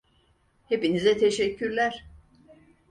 Hepinize 0.65 1.17
teşekkürler. 1.17 2.05